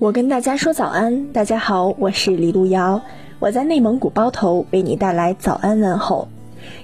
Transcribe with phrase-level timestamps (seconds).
[0.00, 3.02] 我跟大家说早安，大家好，我是李路遥，
[3.38, 6.26] 我在内蒙古包头为你带来早安问候。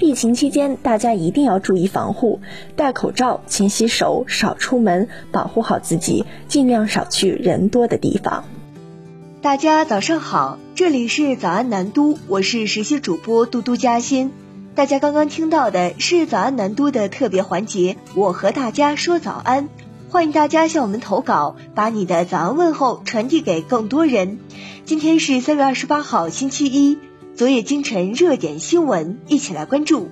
[0.00, 2.40] 疫情期间，大家一定要注意防护，
[2.74, 8.42] 戴口罩、勤洗手、少出门，保护好自己，尽量少去人多的地方。
[9.40, 14.32] 大家早上好，这里是早安南都，我是实习主播嘟嘟嘉欣。
[14.74, 19.68] 大家刚刚听到的是早安南都的特别环节，我和大家说早安。
[20.14, 24.38] 欢迎大家向我们投稿，把你的早安问候传递给更多人。
[24.84, 26.98] 今天是三月二十八号，星期一。
[27.34, 30.10] 昨夜今晨热点新闻，一起来关注。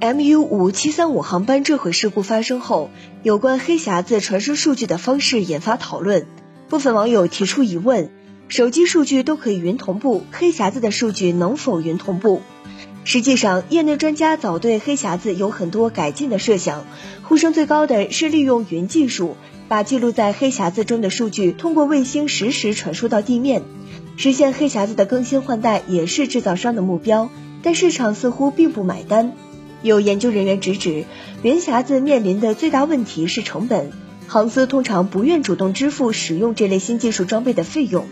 [0.00, 2.88] MU 五七三五航班坠毁事故发生后，
[3.22, 6.26] 有关黑匣子传输数据的方式引发讨论。
[6.70, 8.10] 部分网友提出疑问：
[8.48, 12.40] 手机数据都可以云同步，黑匣子的数据能否云同步？
[13.06, 16.86] 实际上，业内专家早对黑匣子有很多改进的设想。
[17.22, 19.36] 呼声最高的是利用云技术，
[19.68, 23.62] 把记录在黑匣子中的数据通过卫星实时传输到地面，
[24.16, 27.30] 实现黑匣子的更新换代也是制造商的目标。
[27.62, 29.32] 但市场似乎并不买单。
[29.82, 31.04] 有研究人员直指，
[31.42, 33.92] 云匣子面临的最大问题是成本，
[34.26, 38.06] 航司通常不愿主动支付使用这类新技术装备的费用。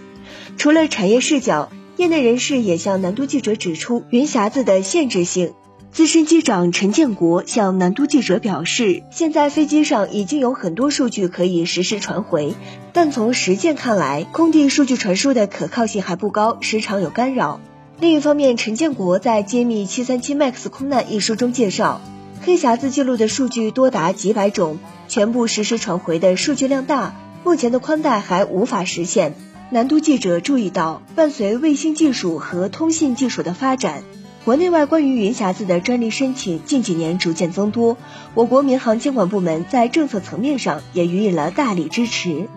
[0.59, 1.71] 除了产业视角。
[1.97, 5.53] 业内人士也向南都记者指出云匣子的限制性。
[5.93, 12.55] 资深机长陈建国向南都记者表示，现在飞机上已经有很多数据可以实时传回，
[12.95, 17.61] 但从实践看来，空地数据传输的可靠性还不高，时常有干扰。
[18.01, 22.01] 另一方面，陈建国在《揭秘七三七 MAX 空难》一书中介绍，
[22.41, 29.35] 黑匣子记录的数据多达几百种，全部实时传回的数据量大，目前的宽带还无法实现。
[29.73, 34.03] 南都记者注意到，伴随卫星技术和通信技术的发展，
[34.45, 37.97] 国内外关于云匣子的专利申请近几年逐渐增多。
[38.35, 42.49] 我国民航监管部门在政策层面上也予以了大力支持。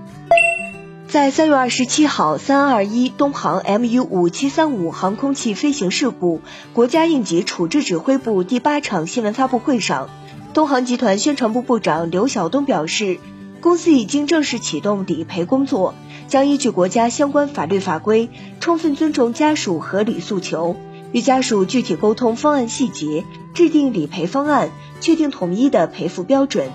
[1.08, 6.42] 在三月二十七号三二一东航 MU 五七三五航空器飞行事故
[6.74, 10.10] 国家应急处置指挥部第八场新闻发布会上，
[10.54, 13.20] 东航集团宣传部部长刘晓东表示，
[13.66, 15.96] 公司已经正式启动理赔工作。
[16.28, 20.76] 将依据国家相关法律法规，充分尊重家属合理诉求，
[21.12, 23.24] 与家属具体沟通方案细节，
[23.56, 24.70] 制定理赔方案，
[25.02, 26.70] 确定统一的赔付标准。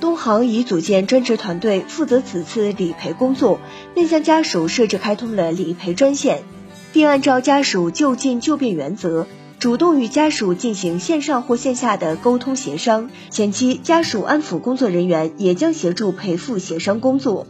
[0.00, 3.60] 东航已组建专职团队负责此次理赔工作，
[3.94, 6.44] 面向家属设置开通了理赔专线，
[6.94, 9.26] 并按照家属就近就便原则，
[9.62, 13.10] 主动与家属进行线上或线下的沟通协商。
[13.30, 17.46] 前期家属安抚工作人员也将协助赔付协商工作。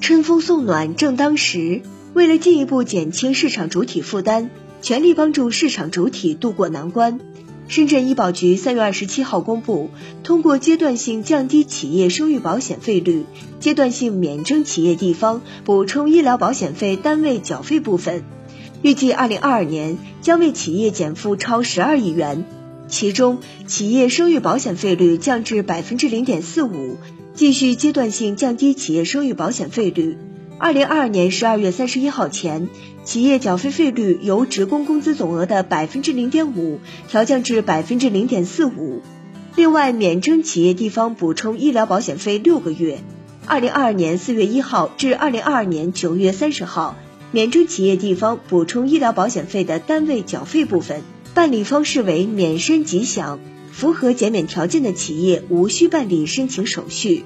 [0.00, 1.82] 春风送暖正当时，
[2.12, 4.50] 为了进一步减轻市场主体负担，
[4.82, 7.18] 全力帮助市场主体渡过难关，
[7.66, 9.90] 深圳医保局三月二十七号公布，
[10.22, 13.26] 通过阶段性降低企业生育保险费率，
[13.58, 18.22] 阶段性免征企业地方补充医疗保险费单位缴费部分，
[18.84, 22.44] 预计二零二二年将为企业减负超十二亿元，
[22.86, 26.98] 其中企业生育保险费率降至百分之零点四五。
[27.32, 30.18] 继续阶段性降低企业生育保险费率，
[30.58, 32.68] 二零二二年十二月三十一号前，
[33.04, 36.78] 企业缴费费率由职工工资总额的百分之零点五
[37.08, 39.00] 调降至百分之零点四五。
[39.56, 42.98] 另外，免征企业地方补充医疗保险费六个月，
[43.46, 46.96] 二零二二年四月一号至二零二二年九月三十号，
[47.34, 51.02] 免征企业地方补充医疗保险费的单位缴费部分，
[51.34, 53.40] 办理方式为免申即享。
[53.72, 57.24] 符合减免条件的企业无需办理申请手续。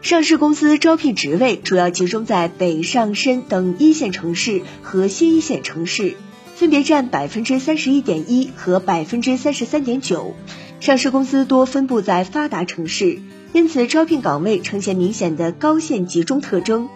[0.00, 6.14] 上市公司招聘职位主要集中在北上深等一线城市和新一线城市，
[6.54, 10.36] 分别占百分之三十一点一和百分之三十三点九。
[10.78, 13.18] 上市公司多分布在发达城市，
[13.52, 16.88] 因此招聘岗位呈现明显的高线集中特征。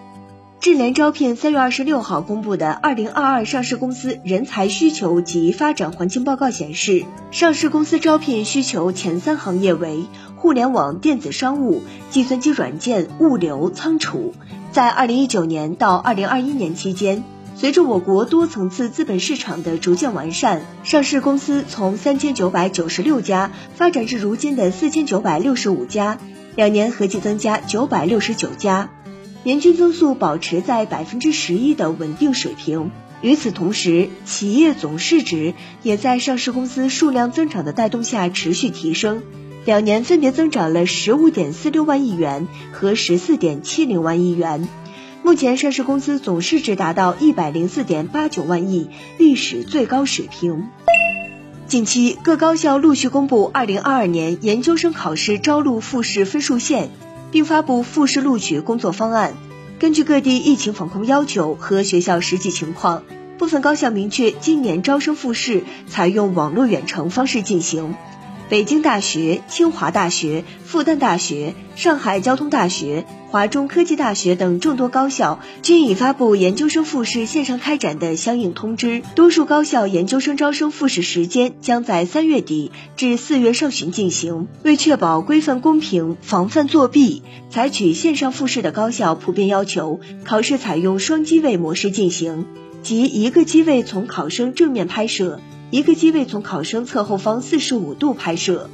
[0.60, 14.34] 智联招聘三月二十六号公布的《二零二二上市公司人才需求及发展环境报告》显示，上市公司招聘需求前三行业为互联网、电子商务、计算机软件、物流、仓储。
[14.72, 17.22] 在二零一九年到二零二一年期间，
[17.54, 26.18] 随着我国多层次资本市场的逐渐完善，上市公司从三千九百九十六家发展至如今的四千九百六十五家，
[26.56, 28.90] 两年合计增加九百六十九家。
[29.44, 32.90] 年均增速保持在百分之十一的稳定水平。
[33.20, 39.22] 与此同时，企业总市值也在上市公司数量增长的带动下持续提升，
[39.64, 44.68] 两年分别增长了十五点四六万亿元和十四点七零万亿元。
[45.24, 48.88] 目前，上市公司总市值达到一百零四点八九万亿，
[49.18, 50.68] 历史最高水平。
[51.66, 56.90] 近期，各高校陆续公布二零二二年研究生考试招录复试分数线。
[57.30, 59.34] 并发布复试录取工作方案。
[59.78, 63.04] 根据各地疫情防控要求和学校实际情况，
[63.38, 67.94] 部分高校明确今年招生复试采用网络远程方式进行。
[68.48, 79.02] 北京大学、清华大学、复旦大学、上海交通大学、华中科技大学等众多高校均已发布研究生复试线上开展的相应通知。
[79.14, 84.48] 多数高校研究生招生复试时间将在三月底至四月上旬进行。
[84.62, 92.46] 为确保规范公平、防范作弊，采取线上复试的高校普遍要求考试采用双机位模式进行，
[92.82, 95.38] 即一个机位从考生正面拍摄。
[95.70, 98.70] 一个机位从考生侧后方四十五度拍摄。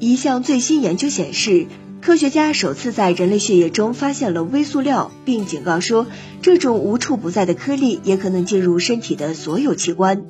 [0.00, 1.66] 一项最新研究显示，
[2.00, 6.06] 科学家首次在人类血液中发现了微塑料，并警告说，
[6.40, 10.22] 这种无处不在的颗粒也可能进入身体的所有器官。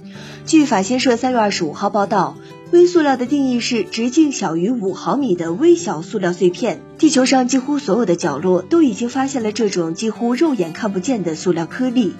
[0.47, 2.37] 据法新社三月二十五号报道，
[2.73, 6.81] 微塑料的定义是直径小于五毫米的微小塑料碎片。
[6.99, 12.15] 地球上几乎所有的角落都已经发现了这种几乎肉眼看不见的塑料颗粒。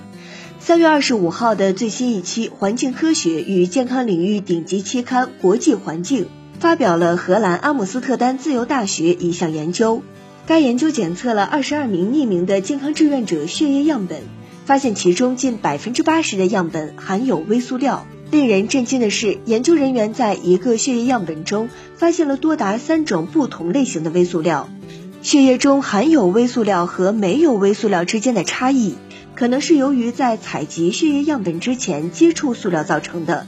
[0.65, 6.25] 三月二十五号的最新一期《环境科学与健康领域顶级期刊》《国际环境》
[6.61, 10.05] 发表了荷兰阿姆斯特丹自由大学一项研究。
[10.47, 14.21] 该研究检测了二十二名匿名的健康志愿者血液样本，
[14.65, 18.07] 发现其中近百分之八十的样本含有微塑料。
[18.31, 24.69] 令人震惊的是，研究人员在一个血液样本中发现了多达三种不同类型的微塑料。
[25.23, 28.95] 血液中含有微塑料和没有微塑料之间的差异。
[29.35, 33.47] 可能是由于在采集血液样本之前接触塑料造成的。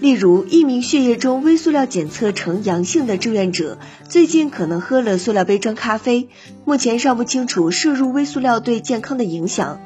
[0.00, 6.28] 例如，一名血液中微塑料检测呈阳性的志愿者，最近可能喝了塑料杯装咖啡。
[6.64, 9.80] 目前尚不清楚摄入微塑料对健康的影响，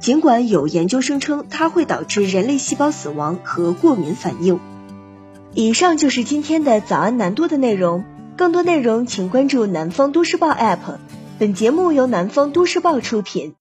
[0.00, 4.58] 尽管有研究声称它会导致人类细胞死亡和过敏反应。
[5.54, 8.04] 以上就是今天的早安南都的内容，
[8.36, 10.98] 更多内容请关注南方都市报 APP。
[11.38, 13.54] 本节目由南方都市报出品。